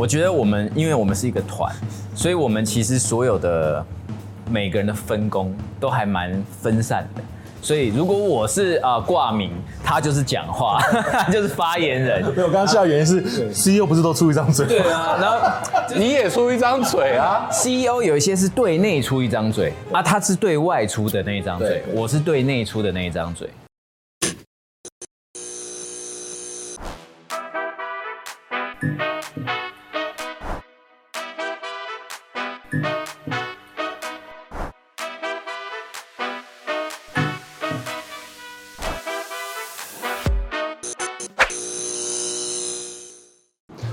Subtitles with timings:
[0.00, 1.70] 我觉得我们，因为我们是一个团，
[2.14, 3.84] 所以我们其实所有的
[4.50, 7.20] 每个人的分工都还蛮分散的。
[7.60, 9.50] 所以如果我是啊挂名，
[9.84, 10.80] 他就是讲话，
[11.12, 12.22] 他就是发言人。
[12.34, 13.20] 没有，我刚刚笑的原因是
[13.50, 14.64] CEO 不是都出一张嘴？
[14.66, 15.38] 对啊，然后
[15.94, 17.46] 你也出一张嘴啊。
[17.50, 23.46] CEO 有一些是对内出一张嘴啊，他是对外出的那一张嘴，我是对内出的那一张嘴。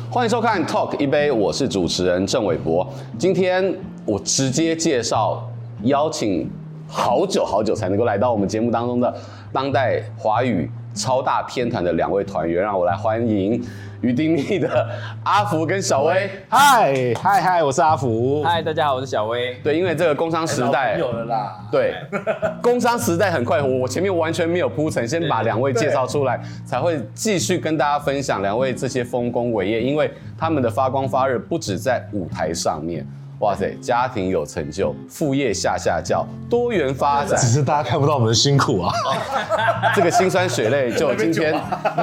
[0.10, 2.88] 欢迎收看 Talk 一杯，我是主持人郑伟博。
[3.20, 3.76] 今天
[4.06, 5.46] 我直接介绍，
[5.84, 6.50] 邀请
[6.88, 9.14] 好久好久才能够来到我们节目当中的
[9.52, 13.62] 当代华语超大天团的两位团员，让我来欢迎。
[14.02, 14.88] 鱼丁力的
[15.24, 19.56] 阿福跟小薇，嗨嗨嗨，我是阿福，嗨，大家好，我是小薇。
[19.64, 21.60] 对，因为这个工商时代有了啦。
[21.72, 21.96] 对，
[22.62, 33.06] 工商时代很快，我我前面完全没有铺陈，先把两位介绍出来，才会继续跟大家分享两位这些丰功伟业，因为他们的发光发热不止在舞台上面。
[33.40, 37.38] 哇塞，家庭有成就，副业下下叫，多元发展。
[37.40, 38.92] 只是大家看不到我们的辛苦啊，
[39.96, 41.54] 这个辛酸血泪，就今天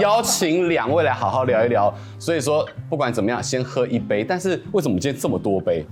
[0.00, 1.92] 邀请两位来好好聊一聊。
[2.20, 4.22] 所以说，不管怎么样，先喝一杯。
[4.22, 5.84] 但是为什么今天这么多杯？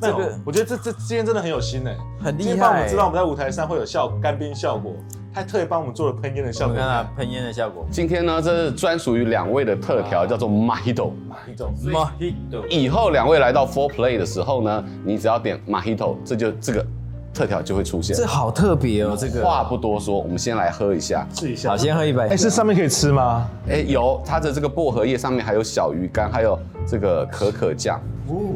[0.00, 2.56] 这个，我觉得这这今天真的很有心哎，很厉害。
[2.56, 4.94] 让我们知道我们在舞台上会有效干冰效果。
[5.34, 7.84] 还特意帮我们做了喷烟的效果，看看喷烟的效果。
[7.90, 11.10] 今天呢，这是专属于两位的特调，叫做 Mojito。
[11.28, 11.68] Mojito。
[11.90, 12.68] Mojito。
[12.68, 16.86] 以后两位来到 Four Play 的时候呢，你只要点 Mojito，这就这个
[17.34, 18.14] 特调就会出现。
[18.14, 19.44] 这好特别哦，这个。
[19.44, 21.70] 话不多说，我们先来喝一下，试一下。
[21.70, 22.28] 好，先喝一杯。
[22.28, 23.44] 哎，是上面可以吃吗？
[23.68, 28.00] 哎，有，它的这个薄荷叶上面还有小鱼干，还有这个可可酱。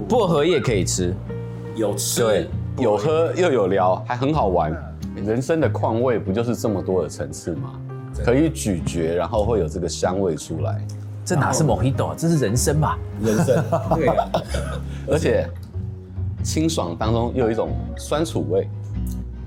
[0.09, 1.13] 薄荷叶可以吃，
[1.75, 2.49] 有吃，对，
[2.79, 4.73] 有喝又有聊，还很好玩。
[5.25, 7.73] 人生的况味不就是这么多的层次吗？
[8.25, 10.85] 可以咀嚼，然后会有这个香味出来。
[11.25, 12.99] 这哪是 Mojito，这是人生吧？
[13.21, 14.15] 人生，对呀。
[15.07, 15.49] 而且
[16.43, 18.69] 清爽当中又有一种酸楚味，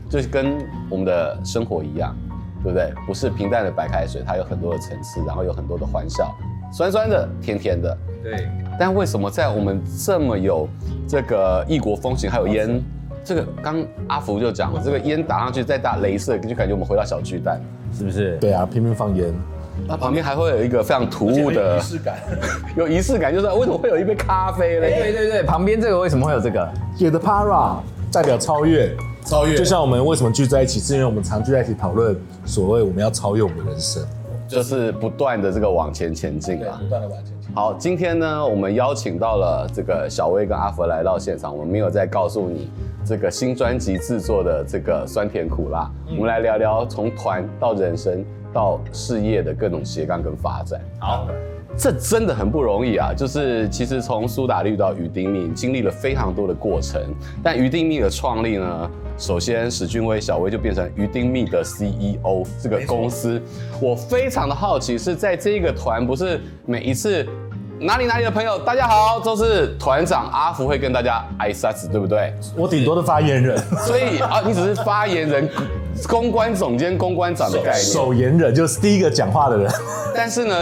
[0.10, 0.58] 就是跟
[0.90, 2.16] 我们的生活一样，
[2.64, 2.94] 对不对？
[3.08, 6.34] 不是平淡的白开水，它有很多的层次，然后有很多的欢笑，
[6.72, 7.98] 酸酸的，甜甜的。
[8.24, 8.48] 对。
[8.80, 10.68] 但为什么在我们这么有
[11.08, 12.82] 这个异国风情，还有烟？
[13.24, 17.62] 这个刚阿福就讲了，这个烟打上去再打镭射，就感觉我们回到小巨蛋，
[17.98, 18.38] 是不是？
[18.38, 19.34] 对啊，拼命放烟，
[19.88, 22.18] 那旁边还会有一个非常突兀的仪式感，
[22.76, 25.00] 有仪式感，就是为什么会有一杯咖啡嘞？
[25.00, 26.68] 对对对，旁边这个为什么会有这个？
[26.98, 27.78] 有的 Para
[28.12, 32.16] 代表超越，超越，就像我们为什么聚在一起，是因为我们常聚在一起讨论
[32.46, 34.04] 所谓我们要超越我们的人生，
[34.48, 37.34] 就是不断的这个往前前进啊，不断的往前。
[37.54, 42.70] 好，今天呢，我们邀请到了这个小薇跟阿佛来到现场，我们没有再告诉你。
[43.04, 48.24] 这个新专辑制作的这个酸甜苦辣，嗯、我们来聊聊从团到人生
[48.54, 50.80] 到事业的各种斜杠跟发展。
[50.98, 51.28] 好，
[51.78, 53.14] 这真的很不容易啊！
[53.16, 57.02] 就是其实从苏打绿到鱼丁密，经历了非常多的过程。
[57.42, 63.42] 但鱼丁密的创立呢，首先史俊威、小威就变成鱼丁密的 CEO 这个公司。
[63.82, 67.26] 我非常的好奇，是在这个团，不是每一次。
[67.84, 72.32] 哪里哪里的朋友，大家好，都是团长阿福会跟大家挨杀子，对不对？
[72.56, 73.58] 我顶多的发言人，
[73.88, 75.50] 所以啊，你只是发言人、
[76.08, 77.76] 公关总监、公关长的概念。
[77.78, 79.68] 守言人就是第一个讲话的人。
[80.16, 80.56] 但是呢，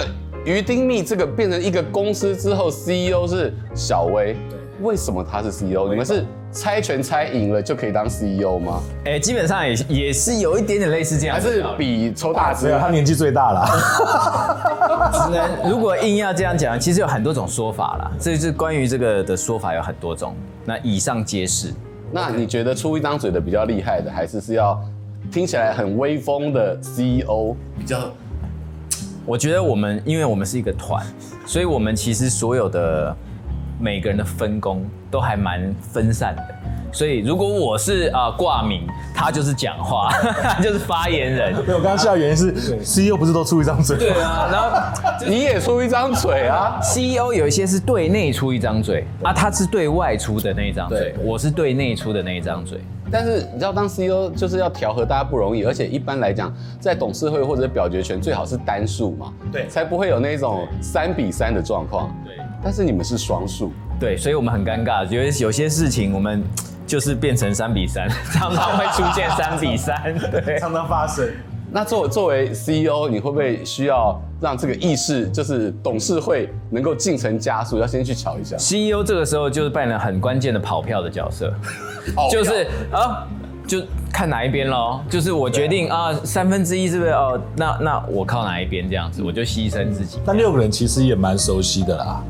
[0.46, 4.36] 鱼丁密这个变成一个公司之后，CEO 是小威。
[4.50, 5.90] 对，为什么他是 CEO？
[5.90, 6.26] 你们是？
[6.52, 8.82] 猜拳猜赢了就可以当 CEO 吗？
[9.06, 12.76] 哎、欸，基本上也也是有一点点类似这样，还是比抽大支？
[12.80, 13.68] 他年纪最大了。
[15.14, 18.12] 只能如果硬要这样讲，其实有很多种说法啦。
[18.20, 20.34] 这是关于这个的说法有很多种。
[20.66, 21.72] 那以上皆是。
[22.12, 24.76] 那你觉得出一张嘴的比较厉害的，还是是要
[25.32, 28.00] 听起来很威风的 CEO 比较？
[29.26, 31.06] 我觉得我们因为我们是一个团，
[31.46, 33.16] 所以我们其实所有的。
[33.80, 36.44] 每个人的分工都还蛮分散的，
[36.92, 38.86] 所以如果我是啊挂名，
[39.16, 40.10] 他就是讲话，
[40.44, 41.54] 他就是发言人。
[41.66, 43.98] 没有，我刚刚笑的原因是 CEO 不是都出一张嘴？
[43.98, 44.70] 对啊，然后
[45.26, 46.78] 你也出一张嘴啊。
[46.82, 52.80] CEO 有一些是对内出一张嘴啊，他是对外出的那一张嘴，我是对内出的那一张嘴。
[53.12, 62.14] 但是你知道当 CEO 就是要调和大家不容易，而且一般来讲，在董事会或者表决权最好是单数嘛，对，才不会有那种三比三的状况。
[62.24, 62.36] 对。
[62.62, 66.44] 但是你们是双数，对，所以我们很尴尬，觉得有些事情我们
[66.86, 69.96] 就是变成三比三， 常常会出现三比三，
[70.46, 71.28] 对，常常发生。
[71.72, 77.78] 那作作为 CEO，你会不会需要让这个议事，就是董事会能够进程加速？
[77.78, 78.56] 要先去瞧一下。
[78.56, 81.54] CEO 这个时候就是扮演了很关键的跑票的角色，
[82.32, 83.24] 就是啊，
[83.68, 85.00] 就看哪一边喽。
[85.08, 87.40] 就是我决定啊，三分之一是不是哦？
[87.56, 90.18] 那那我靠哪一边这样子，我就牺牲自己。
[90.26, 92.24] 那六个人其实也蛮熟悉的啦。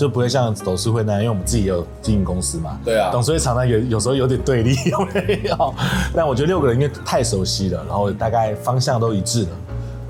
[0.00, 2.80] 就不会像董事会那样，因为我们自己也有经营公司嘛。
[2.82, 5.74] 对啊，董事会常常有有时候有点对立， 有没有？
[6.14, 9.48] 但我觉得六个人因为太熟悉了，然后大概方向都一致了，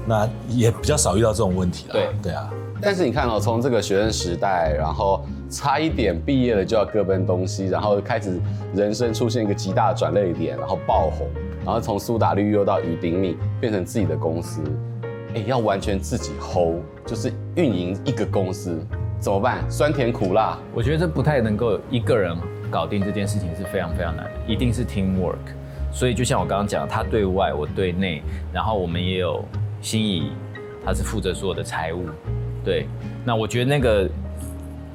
[0.07, 1.95] 那也比较少遇到这种问题了。
[1.95, 2.49] 对对啊。
[2.81, 8.41] 但是你看哦，从这个学生时代，然后差一点毕业了就要各奔东西，然后开始
[8.73, 11.27] 人生出现一个极大的转捩点，然后爆红，
[11.65, 14.63] 然后从苏打绿又到雨丁蜜，变成自己的公司，
[15.35, 18.79] 哎，要完全自己 hold，就是运营一个公司。
[19.21, 19.63] 怎么办？
[19.71, 22.35] 酸甜苦辣，我觉得这不太能够一个人
[22.71, 25.37] 搞定这件事情是非常非常难的，一定是 teamwork。
[25.93, 29.45] 所以就像我刚刚讲，他对外，我对内，然后我们也有
[29.83, 30.33] 心怡，
[30.83, 32.07] 他是负责所有的财务，
[32.65, 32.87] 对。
[33.23, 34.09] 那我觉得那个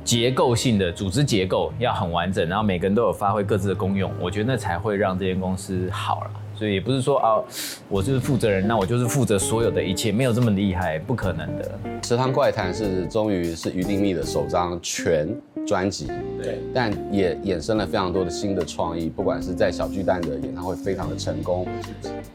[0.03, 6.31] 结构性的组织结构要很完整，然后每个人都有发挥各自的功用，我觉得那才会让这间公司好了。
[6.57, 7.43] 所以也不是说啊，
[7.89, 11.71] 我就是负责人，那我就是负责所有的一切，没有这么厉害，不可能的。
[12.01, 15.27] 池塘怪谈是终于是于定密的首张全
[15.67, 16.07] 专辑，
[16.41, 21.67] 对，但也衍生了非常多的新的创意，不管是在小巨蛋的演唱会非常的成功，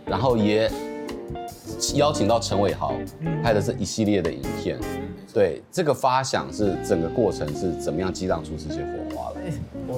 [0.04, 0.70] 然后也
[1.94, 2.94] 邀请到陈伟豪
[3.42, 4.78] 拍的这一系列的影片。
[5.32, 9.40] 对，这个发想是整个过程是怎么样激荡出这些火花的？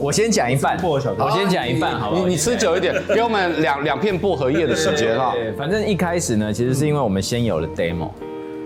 [0.00, 1.00] 我先讲一半，我
[1.31, 2.23] 先讲一半，好不好？
[2.23, 5.32] 你你吃久一点，给我们两两片薄荷叶的时间哈。
[5.34, 8.11] 对，反正一开始呢，其实是因为我们先有了 demo，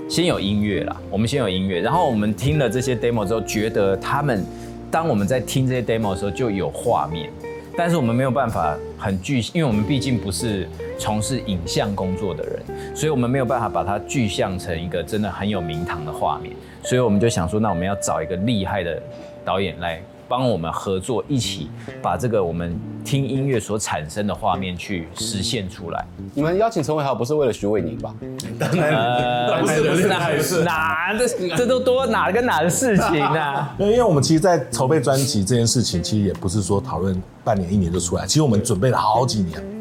[0.09, 4.45] 先有音乐啦，我们先有音乐，然后我们听了这些 demo 之后，觉得他们
[4.91, 7.31] 当我们在听这些 demo 的时候就有画面，
[7.77, 10.69] 但是我们没有办法很具，因为我们毕竟不是。
[10.99, 12.63] 从事影像工作的人，
[12.97, 18.99] 所以我们没有办法把它具象成一个真的很有名堂的画面，所以我们就想说，那我们要找一个厉害的
[19.45, 21.69] 导演来帮我们合作，一起
[22.01, 26.07] 把这个我们听音乐所产生的画面去实现出来。
[26.33, 28.15] 你们邀请陈伟豪不是为了许玮宁吧？
[28.59, 33.77] 当然，呃、不是不是哪是哪这这都多哪跟哪的事情呢、啊？
[33.79, 39.76] 因为我们其实，在筹备专辑这件事情，其实也不是说讨论半年一年就出来，其实我们准备了好几年。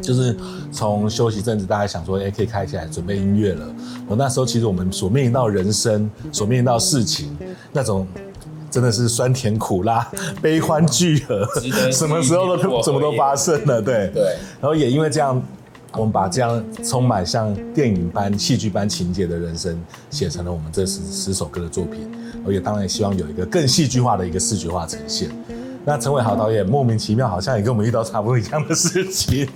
[0.00, 0.36] 就是
[0.72, 3.66] 从休息阵子，大家想说，哎，可以开起来准备音乐了。
[4.08, 7.36] 我那时候其实我们所面临到人生，所面临到事情，
[7.72, 8.06] 那种
[8.70, 10.10] 真的是酸甜苦辣、
[10.40, 11.46] 悲欢聚合，
[11.92, 13.80] 什么时候都什么都发生了。
[13.82, 14.36] 对对。
[14.60, 15.40] 然后也因为这样，
[15.92, 19.78] 我们把这样充满像电影般、戏剧般情节的人生，
[20.10, 22.10] 写成了我们这十十首歌的作品。
[22.46, 25.28] 而且当然也希望有一个更戏剧化的一个视觉化呈现。
[25.84, 29.48] 那陈伟豪导演莫名其妙好像也跟我们遇到差不多一样的事情，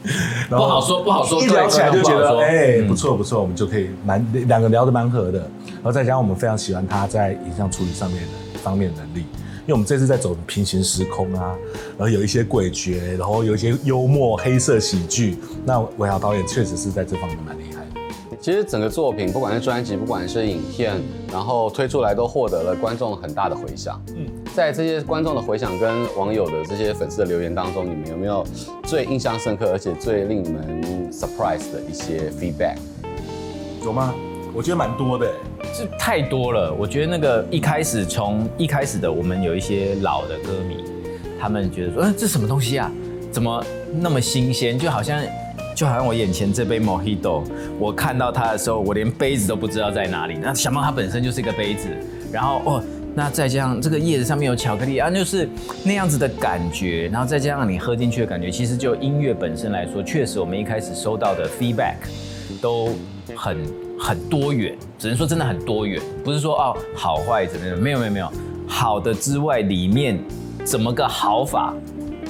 [0.49, 8.23] 然后不好说不好说，一聊起来就觉得哎、不错不错，我们就可以蛮两个聊得蛮合的，然后再加上我们非常喜欢他在影像处理上面
[8.53, 11.55] 的方面的能力，因为我们这次在走平行时空啊，
[11.99, 15.37] 然后有一些诡谲，然后有一些幽默黑色喜剧，
[15.67, 17.74] 那伟豪导演确实是在这方面蛮厉害。
[18.45, 21.01] 其实整个作品，不管是专辑，不管是影片，
[21.33, 23.99] 然后推出来都获得了观众很大的回响。
[24.15, 28.45] 嗯，在这些观众的回响跟网友的这些粉丝的留言当中，你们有没有
[28.83, 32.77] 最印象深刻，而且最令你们 surprise 的一些 feedback？
[33.83, 34.15] 有吗？
[34.53, 35.27] 我觉得蛮多的，
[35.73, 36.71] 是太多了。
[36.79, 40.85] 我觉得那个一开始从一开始的，我们有一些老的歌迷，
[41.41, 42.93] 他们觉得说，嗯，这什么东西啊？
[43.33, 44.79] 怎么那么新鲜？
[44.79, 45.19] 就好像。
[45.75, 47.43] 就好像我眼前这杯 Mojito，
[47.79, 50.39] 我看到它的时候，我连杯子都不知道在哪里。
[50.41, 51.89] 那想到它本身就是一个杯子，
[52.33, 55.49] 然后哦，那再加上这个叶子上面有巧克力啊，就是
[55.83, 61.97] 那样子的感觉，然后再加上你喝进去的感觉，其实就音乐本身来说，确实我们一开始收到的 feedback
[62.61, 62.91] 都
[63.35, 63.57] 很
[63.99, 68.31] 很多元，只能说真的很多元，不是说哦好坏怎么样，没有没有没有，
[68.69, 70.19] 好的之外里面
[70.65, 71.75] 怎么个好法，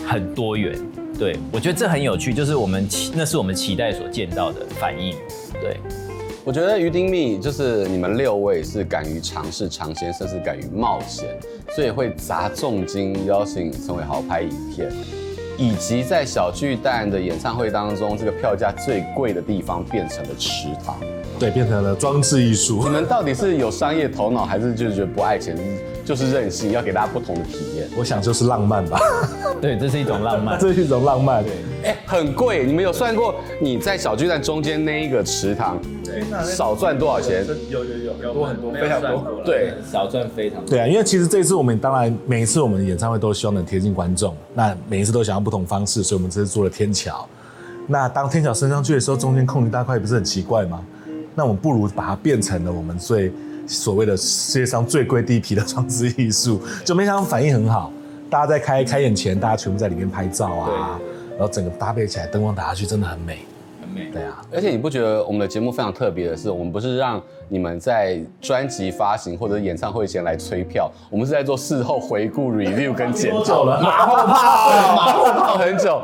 [0.07, 0.79] 很多元。
[1.19, 5.15] 对，我觉得这很有趣，就是我们期，那是我们期待所见到的反应。
[5.61, 5.77] 对，
[6.45, 11.29] 我觉得于丁密就是你们六位是敢于尝试尝鲜，甚至敢于冒险，
[11.75, 14.91] 所以会砸重金邀请陈伟豪拍影片，
[15.57, 20.99] 以及在小巨蛋的演唱会当中，这个票价最贵的地方变成了池塘，
[21.39, 22.83] 对，变成了装置艺术。
[22.83, 25.57] 你们到底是有商业头脑，还是就是觉得不爱钱？
[26.05, 27.89] 就是任性，要给大家不同的体验。
[27.97, 28.99] 我想就是浪漫吧。
[29.61, 31.43] 对，这是一种浪漫，这是一种浪漫。
[31.43, 31.53] 对，
[31.85, 32.67] 哎，很贵。
[32.67, 35.79] 你们有算过，你在小巨蛋中间那一个池塘，
[36.45, 37.47] 少赚多少钱？
[37.71, 39.41] 有有有，有多很多，非常多。
[39.45, 40.69] 对，少赚非常多。
[40.69, 47.27] 对啊，因为其实这一次我们当然每一次我们的演唱会都希望能贴近观众，那每一次都想要不同方式，所以我们这次做了天桥，
[47.87, 50.85] 那当天桥升上去的时候，中间空一大块，不是很奇怪吗？
[51.35, 53.33] 那我们不如把它变成了我们最
[53.67, 57.91] 所谓的世界上最贵地皮的装置艺术，就没想到反应很好。
[58.31, 60.99] 大家在开开演前，大家全部在里面拍照啊，
[61.33, 63.39] 然后整个搭配起来，灯光打下去，真的很美，
[63.81, 64.11] 很美。
[64.11, 76.03] 对啊，而且你不觉得我们的节目非常特别的是，我们不是让你们在专辑发行或者演唱会前来催票，我们是在做事后回顾、 review 跟检讨了，马后炮，马后炮很久。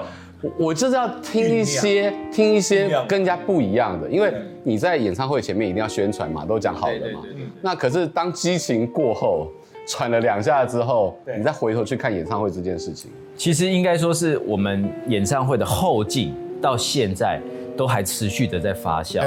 [0.59, 4.33] 我就是要听一些听一些跟人家不一样的，因为
[4.63, 7.23] 你在演唱会前面一定要宣传嘛，都讲好了嘛。
[7.61, 9.49] 那可是当激情过后，
[9.87, 17.41] 喘了两下之后，你再回头去看演唱会这件事情，其实应该说是我们演唱会的后劲到现在。
[17.81, 19.25] 都还持续的在发酵，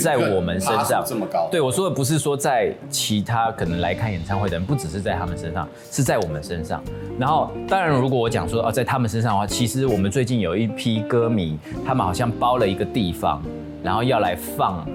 [0.00, 1.48] 在我们身上这么高。
[1.50, 6.80] 对，我说的不是说在其他可能来看演唱会的人，不只是在他们身上，是在我们身上。
[7.18, 13.42] 然后，当然，如果我讲说啊，在他们身上的话，其实我们最近有一批歌迷，他们好像包了一个地方，
[13.82, 14.86] 然后要来放。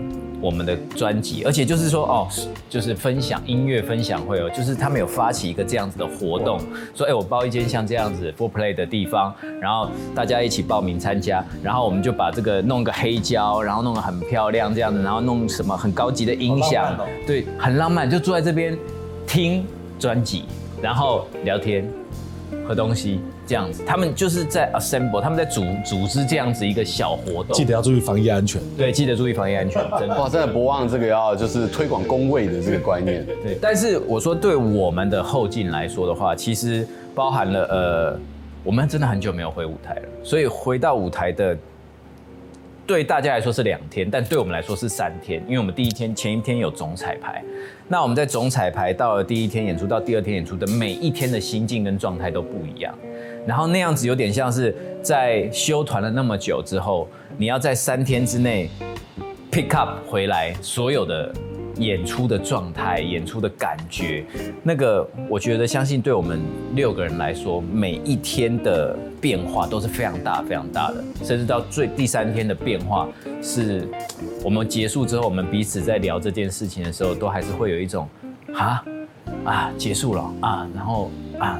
[0.41, 2.27] 我们的专辑，而且就是说哦，
[2.69, 6.59] 就是分享音乐分享会哦，就是他们有发起一个这样子的活动，
[6.95, 18.77] 说哎，我包一间像这样子 Four Play 的地方，然后大家一起报名参加，然后我们就把这个弄个黑胶，然后弄得很漂亮这样子，然后弄什么很高级的音响，哦、对，很浪漫，就坐在这边
[19.27, 19.63] 听
[19.99, 20.45] 专辑，
[20.81, 21.87] 然后聊天。
[22.67, 27.53] 喝东西这样子，他们就是在 assemble，他们在组组织这样子一个小活动。
[27.53, 28.61] 记得要注意防疫安全。
[28.77, 29.81] 对，记得注意防疫安全。
[29.99, 33.25] 真的哇，真的不忘这个要就是推广工位的这个观念。
[33.43, 38.19] 对，但是我说对我们的后进来说的话，其实包含了呃，
[38.63, 41.57] 我们真的很久没有回舞台了，所以回到舞台的。
[42.91, 47.41] 对大家来说是两天，但对我们来说是三天，因为我们第一天前一天有总彩排，
[47.87, 52.93] 那我们在总彩排到了第一天演出到第二天演出的每一天的心境跟状态都不一样，
[53.47, 57.07] 然后那样子有点像是在休团了那么久之后，
[57.37, 58.69] 你要在三天之内
[59.49, 61.33] pick up 回来所有的。
[61.81, 64.23] 演出的状态，演出的感觉，
[64.63, 66.39] 那个我觉得，相信对我们
[66.75, 73.07] 六个人来说，每一天的变化都是非常大、非常大的，甚至到最第三天的变化，
[73.41, 73.87] 是
[74.43, 78.07] 我们结束之后，我们彼此在聊这件事情的时候，都还是会有一种
[78.53, 78.83] 啊
[79.43, 80.33] 啊结束了？
[80.41, 81.09] 啊，然后
[81.39, 81.59] 啊，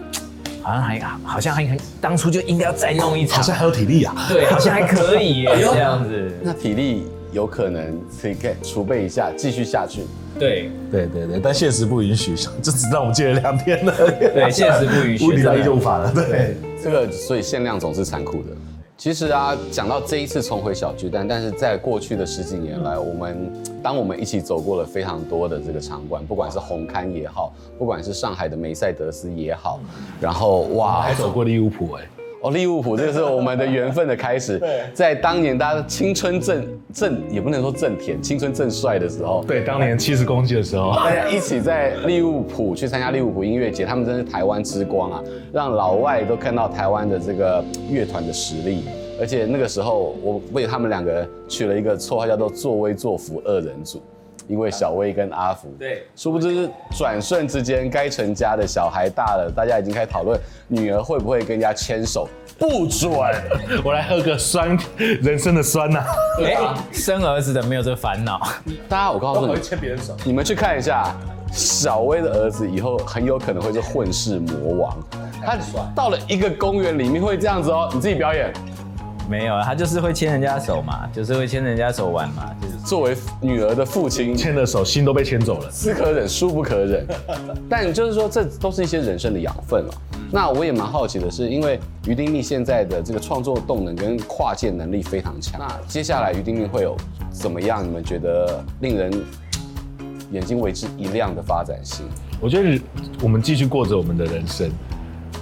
[0.61, 7.05] 好像还好像还当初就应该要再弄一场，好像还有体力啊，对，好像还可以耶， 这样子，那体力。
[7.31, 10.01] 有可能可以储备一下，继续下去。
[10.39, 13.93] 对对对对，但现实不允许，就只让我们借了两天了。
[14.19, 16.11] 对，现实不允许，物理上就无法了。
[16.13, 18.49] 对，对这个所以限量总是残酷的。
[18.97, 29.79] 其实啊，讲到这一次重回小巨蛋，但是在过去的十几年来，我们当我们一起走过了非常多的这个场馆，不管是红磡也好，不管是上海的梅赛德斯也好，
[30.19, 32.07] 然后哇，还走过利物浦哎。
[32.41, 34.57] 哦，利物浦，这个是我们的缘分的开始。
[34.57, 39.43] 对，在当年大家青春正正，也不能说正甜，青春正帅的时候。
[39.47, 48.85] 对，当年七十公斤的时候，大家一起在利物浦去参加利物浦音乐节，他们真是台湾之光啊，让老外都看到台湾的这个乐团的实力。
[49.19, 54.01] 而且那个时候，我为他们两个取了一个绰号，叫做“作威作福二人组”。
[54.51, 62.27] 因为小薇跟阿福，对，殊不知转瞬之间，该成家的小孩大了，大家已经开始讨论女儿会不会跟人家牵手，
[62.59, 63.09] 不准！
[63.81, 66.05] 我来喝个酸，人生的酸呐、啊。
[66.39, 68.41] 哎、欸，生儿子的没有这个烦恼。
[68.89, 71.15] 大家，我告诉你，牵别人手，你们去看一下，
[71.53, 74.97] 小薇的儿子以后很有可能会是混世魔王。
[75.41, 75.57] 他
[75.95, 78.51] 到了一个公园里面会这样子哦，你自己表演。
[79.31, 82.53] 没有，他就是会牵人家手嘛，就是会牵人家手玩嘛。
[82.61, 87.07] 就是作为女儿的父亲，牵了手，心都被牵走了，是可忍，孰不可忍。
[87.69, 89.93] 但就是说，这都是一些人生的养分了。
[90.29, 96.97] 那我也蛮好奇的是，因为于丁力现在的这个创作动能跟跨界能力非常强，那接下来于丁力会有
[97.31, 97.81] 怎么样？
[97.81, 99.09] 你们觉得令人
[100.31, 102.05] 眼睛为之一亮的发展性？
[102.41, 102.81] 我觉得
[103.23, 104.69] 我们继续过着我们的人生。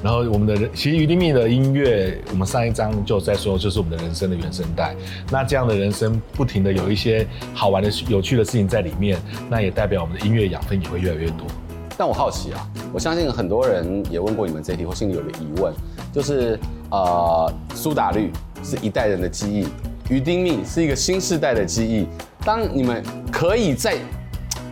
[0.02, 4.96] 然后我们的人，其实鱼丁糸的音乐，我们上一章就在说，就是我们的人生的原声带。
[5.30, 11.46] 那这样的人生，不停的有一些好玩的、有趣的事情在里面，那也代表我们的音乐养分也会越来越多。
[11.98, 15.74] 但我好奇啊，我相信很多人也问过你们这题，或心里有个疑问，
[16.14, 16.58] 就是
[16.90, 18.32] 呃，苏打绿
[18.64, 19.68] 是一代人的记忆，
[20.10, 22.08] 鱼丁糸是一个新世代的记忆。
[22.46, 23.98] 当你们可以再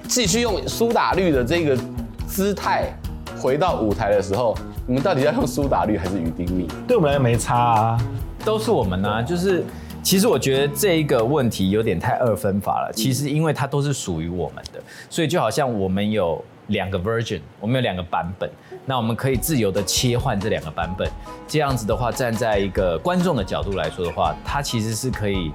[0.08, 1.78] 继续用苏打绿的这个
[2.26, 2.98] 姿态
[3.38, 4.58] 回到舞台的时候，
[4.90, 6.66] 你们到底要用苏打绿还是鱼丁蜜？
[6.88, 8.02] 对我们来讲没差啊，
[8.46, 9.22] 都是我们啊。
[9.22, 9.62] 就是，
[10.02, 12.94] 其实我觉得这一个问题有点太二分法了。
[12.94, 18.50] 其实因为它都是属于我们的，所以就好像我们有两个 version，我们有两个版本，
[18.86, 21.10] 那我们可以自由的切换这两个版本。
[21.48, 25.52] 这样子的话，站在一个观众的角度来说的话，它其实是可以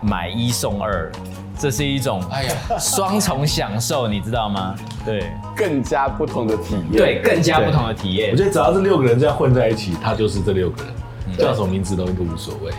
[0.00, 1.10] 买一送二，
[1.58, 4.76] 这是一种哎呀 双重享受，你知道吗？
[5.04, 6.92] 对，更加不同的体验。
[6.92, 8.30] 对，更加不同的体验。
[8.30, 12.72] 我觉得只要是六个人这样混在一起，他就是这六个人，叫什么名字都都无所谓。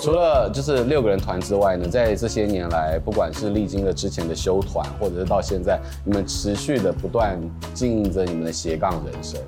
[0.00, 7.38] 除了就是六个人团之外呢，在这些年来，不管是历经了之前的修团，或者是到现在，你们持续的不断
[7.74, 9.38] 经营着你们的斜杠人生。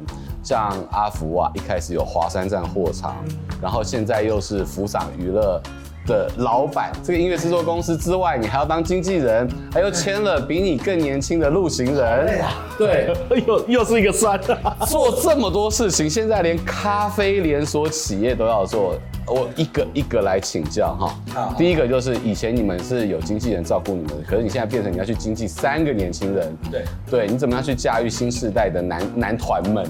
[0.42, 3.16] 像阿福啊，一开始有华山站货场，
[3.62, 5.58] 然后现在又是福赏娱乐
[6.04, 12.42] 的老板，这个音乐制作公司之外，你还要当经纪人，还又签了比你更年轻的路行人，
[12.76, 13.14] 对，
[13.46, 14.38] 又又是一个酸，
[14.86, 18.96] 做这么多事情，现在连咖啡连锁企业都要做。
[19.32, 21.16] 我一个一个来请教哈。
[21.34, 26.56] 好，第一个就是以前你们是有经纪人照顾你们，可是你现在变成你要去经纪三个年轻人。
[26.70, 29.86] 对对，你怎么样去驾驭新时代的男男团们？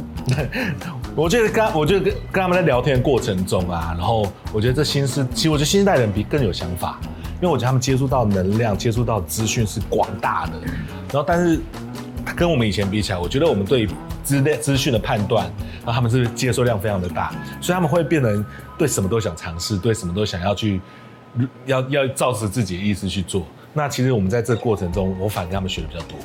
[1.17, 6.99] 我觉得跟我觉得跟跟他们在聊天的过程中啊，然后我觉得这新世，其实我觉得新世代人比更有想法，
[7.37, 10.53] 因为我觉得他们接触到能量、接触到资讯是广大的，
[11.13, 11.61] 然后但是
[12.43, 13.87] 跟我们以前比起来，我觉得我们对
[14.25, 15.49] 资资讯的判断。
[15.87, 18.45] 那他们是接受量非常的大，所以他们会变成
[18.77, 20.81] 对什么都想尝试，对什么都想要去，
[21.67, 23.47] 要要照着自己的意思去做。
[23.73, 26.19] 那其实我们在这过程中，我反而跟他们学的比较多。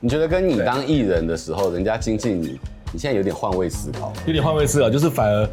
[0.00, 2.58] 你觉得跟你当艺人的时候，人家经纪你，
[2.92, 4.12] 你现在有点换位思考？
[4.26, 5.48] 有点换位思考，就是反而，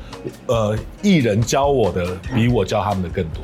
[0.48, 3.44] 呃，艺人教我的比我教他们的更多。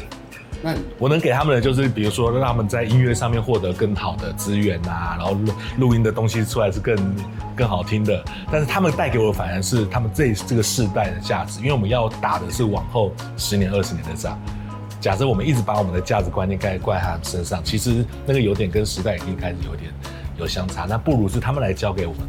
[0.62, 6.96] 那我能给他们的就是，比如说让他们在音乐上面获得更好的资源啊，然后录录音的东西出来是更
[7.56, 8.24] 更好听的。
[8.52, 14.40] 但是他们带给我的反而是他们这这个世代的价值，因为我们要打的是往后十年、二十年的仗。
[15.00, 19.92] 假设我们一直把我们的价值观念盖在他们身上，其实那个有点跟时代已经开始有点
[20.38, 20.88] 有相差。
[20.90, 22.22] 那不如是他们来教给我们，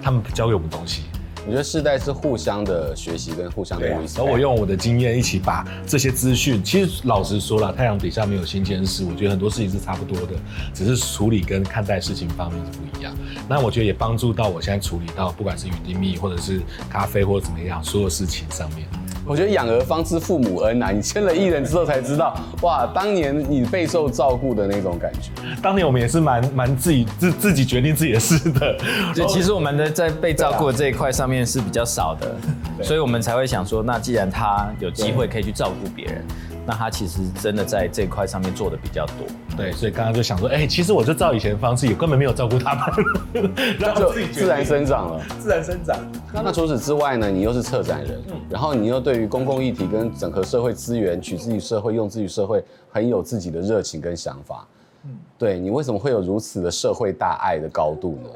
[0.00, 1.02] 他们教给我们东西。
[1.46, 4.22] 我觉得世代是互相的学习跟互相的影响。
[4.22, 9.04] 然后我用我的经验一起把这些资讯，其实老实说了，太阳底下没有新鲜事。
[9.04, 10.34] 我觉得很多事情是差不多的，
[10.74, 13.14] 只是处理跟看待事情方面是不一样。
[13.48, 18.86] 那我觉得也帮助到我现在处理到，不管是雨滴蜜或者是咖啡或者怎么样，所有事情上面。
[19.30, 20.90] 我觉得养儿方知父母恩啊！
[20.90, 25.30] 你签了艺人之后才知道，哇，当年你备受照顾的那种感觉。
[25.62, 28.76] 当年我们也是蛮蛮自己自自己决定自己的事的。
[29.14, 32.34] 就，其实我们的在被照顾的这一块上面是比较少的，
[32.82, 36.24] 所以我们才会想说，那既然他有机会可以去照顾别人。
[36.70, 45.98] 那他其实真的在这块上面做的比较多，对，所以刚刚就想说，哎、欸，其实我就照以前的方式，也根本没有照顾他们， 然后就自然生长了，自然生长。
[46.32, 47.28] 那那除此之外呢？
[47.28, 54.64] 你又是策展人，嗯、然后你又对于公共议题跟整合社会资源，取之于社会，用之于社会，很有自己的热情跟想法。
[55.04, 58.30] 嗯，对，你为什么会有如此的社会大爱的高度呢？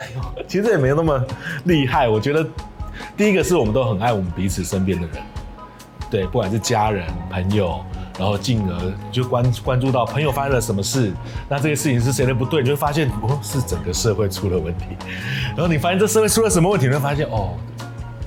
[0.48, 1.24] 其实也没有那么
[1.66, 2.08] 厉害。
[2.08, 2.44] 我觉得
[3.16, 5.22] 第一个是我们都很爱我们彼此身边的人，
[6.10, 7.78] 对，不管是家人、朋友。
[8.18, 11.12] 然后进而就关关注到朋友发生了什么事，
[11.48, 14.84] 那这个事情是谁的不对，你就会发现哦，是整个社会出了问题。
[15.48, 17.54] 然后你发现这社会出了什么问题，你会发现哦，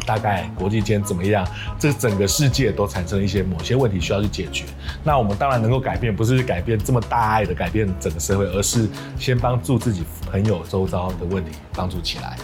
[0.05, 1.47] 大概国际间怎么样，
[1.79, 4.65] 这整个世界都产生一些某些问题需要去解决。
[5.03, 12.37] 那我们当然能够改变，不是改变这么大爱的改变整个社会，而是先帮助自己朋友周遭的问题帮助起来。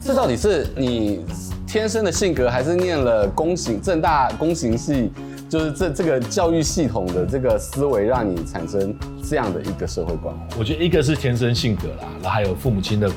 [0.00, 1.24] 这到底是你
[1.66, 5.10] 天生的性格，还是念了公行正大公行系？
[5.48, 10.34] 就是这这个教育系统的这个思维，让你产生这样的一个社会观。
[10.58, 13.08] 我觉得一个是天生性格啦，然后还有父母亲的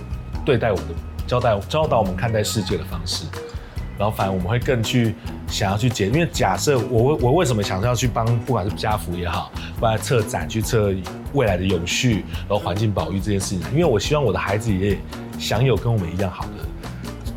[0.46, 0.94] 对待我们的
[1.26, 3.26] 交代教导我们看待世界的方式，
[3.98, 5.16] 然后反而我们会更去
[5.48, 6.08] 想要去解。
[6.08, 10.94] 因为假设我我为什么想要去帮，不管是家福也好，不管策展去策
[11.34, 15.00] 未来的永续，然后环境保育这件事情，因为我希望我的孩子也
[15.40, 16.52] 享有跟我们一样好的，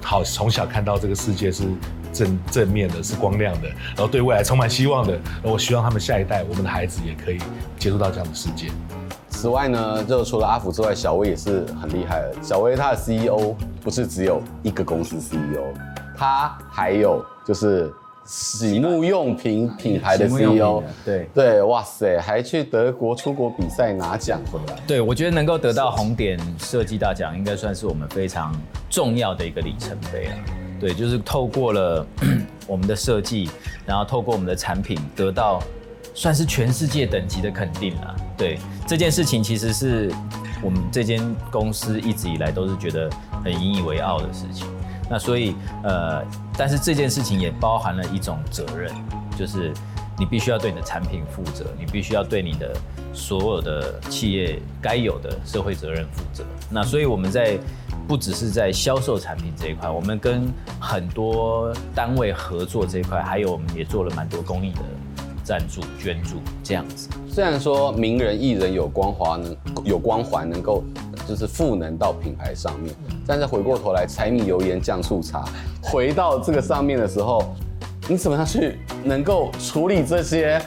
[0.03, 1.65] 好从小看到这个世界是。
[2.12, 5.12] 正正面的是光亮的，然后对未来充满希望的。
[5.12, 7.38] 然后我希望他们下一代，我们的孩子也可以
[7.79, 8.68] 接触到这样的世界。
[9.29, 12.35] 此外呢，就除了阿福之外，小薇也是很厉害的。
[12.42, 15.64] 小薇她的 CEO 不是只有一个公司 CEO，
[16.16, 17.92] 她还有就是
[18.25, 20.85] 洗沐用品品牌的 CEO。
[21.05, 24.79] 对对，哇塞，还去德国出国比赛拿奖回来。
[24.87, 28.55] 对，我觉得能够得到红点设计大奖，应该算是我们非常
[28.88, 30.35] 重要的一个里程碑了。
[30.83, 32.05] 对，就是透过了
[32.66, 33.49] 我们的设计，
[33.87, 35.62] 然后透过我们的产品，得到
[36.12, 38.16] 算是全世界等级的肯定了。
[38.37, 40.12] 对，这件事情，其实是
[40.61, 43.09] 我们这间公司一直以来都是觉得
[43.45, 44.66] 很引以为傲的事情。
[45.09, 46.21] 那所以，呃，
[46.59, 48.92] 但是这件事情也包含了一种责任，
[49.38, 49.73] 就是
[50.18, 52.75] 你必须要对你的产品负责，你必须要对你的
[53.12, 56.44] 所有的企业该有的社会责任负责。
[56.70, 57.59] 那所以我们在
[58.09, 60.48] 不只是在销售产品这一块，我们跟
[60.81, 64.81] 很多单位合作这一块，还有我们也做了蛮多公益的
[65.44, 67.09] 赞助、捐助这样子。
[67.29, 70.83] 虽然说名人艺人有光环，能有光环能够
[71.27, 72.94] 就是赋能到品牌上面，
[73.27, 75.44] 但是回过头来柴米油盐酱醋茶，
[75.81, 77.55] 回到这个上面的时候，
[78.09, 80.61] 你怎么样去能够处理这些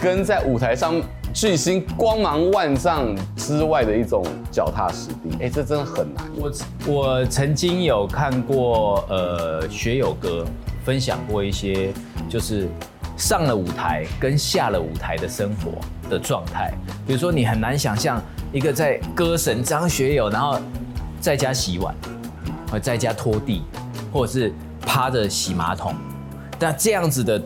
[0.00, 1.00] 跟在舞台上
[1.32, 5.36] 巨星光芒万丈之外的一种脚踏实地？
[5.40, 6.24] 哎，这真的很难。
[6.36, 6.52] 我
[6.86, 10.44] 我曾经有看过呃学友哥
[10.84, 11.92] 分享过一些
[12.28, 12.68] 就是。
[13.14, 15.72] 上了舞台跟下了舞台的生活
[16.08, 16.72] 的状态，
[17.06, 18.20] 比如说你很难想象
[18.52, 20.58] 一个在歌神张学友，然后
[21.20, 21.94] 在家洗碗，
[22.68, 23.62] 或在家拖地，
[24.10, 25.94] 或者是趴着洗马桶，
[26.58, 27.40] 那这样子的。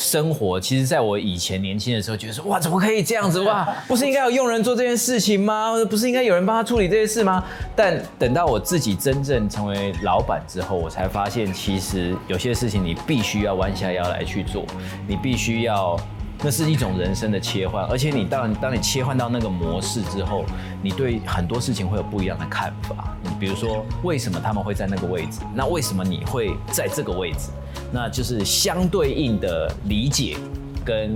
[0.00, 3.68] 生活其实，在我以前年轻的时候，觉得说哇，怎么可以这样子哇？
[3.86, 5.74] 不是应该有佣人做这件事情吗？
[5.90, 7.44] 不是应该有人帮他处理这些事吗？
[7.76, 14.64] 但等到我自己真正成为老板之后，我才发现，其实有些事情你必须要弯下腰来去做，
[15.06, 16.00] 你必须要。
[16.42, 20.44] 那是一种人生的切换，而且你当当你切换到那个模式之后，
[20.82, 23.14] 你对很多事情会有不一样的看法。
[23.22, 25.40] 你比如说，为什么他们会在那个位置？
[25.54, 27.50] 那为什么你会在这个位置？
[27.92, 30.36] 那就是相对应的理解
[30.84, 31.14] 跟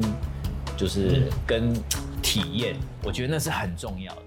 [0.76, 1.72] 就是跟
[2.20, 4.22] 体验，我觉得那是很重要的。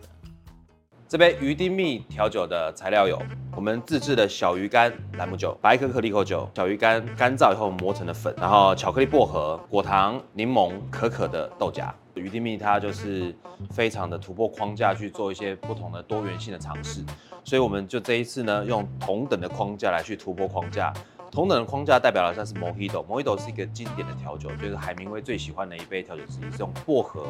[1.10, 3.17] 这杯鱼丁蜜调酒的材料有
[3.56, 11.96] 我们自制的小鱼干兰姆酒、白可可利口酒、小鱼干干燥以后磨成的粉，然后巧克力薄荷、果糖、柠檬、可可的豆荚。
[12.13, 13.34] 鱼丁蜜它就是
[13.72, 17.02] 非常的突破框架去做一些不同的多元性的尝试，
[17.46, 20.91] 所以我们就这一次呢，用同等的框架来去突破框架。
[21.32, 27.26] 同等的框架代表了像是 Mojito，Mojito 是一个经典的调酒，就是海明威最喜欢的一杯调酒之一，是用薄荷。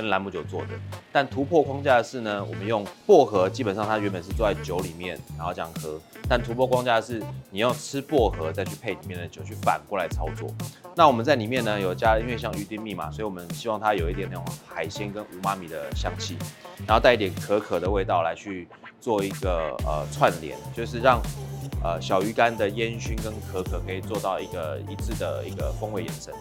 [0.00, 0.68] 跟兰姆酒做的，
[1.12, 6.00] 但突破框架的是呢，我们用薄荷，基本上它原本是做在酒里面，然后这样喝。
[6.26, 10.48] 但突破框架的是，你要吃薄荷再去配里面的酒，去反过来操作。
[10.96, 16.38] 那我们在里面呢有加，因为像鱼丁蜜嘛，所以我们希望它有一点那种海鲜跟无妈咪的香气，
[16.86, 18.66] 然后带一点可可的味道来去
[19.00, 21.20] 做一个呃串联，就是让
[21.84, 26.32] 呃小鱼干的烟熏跟可可可以做到一个一致的一个风味延伸。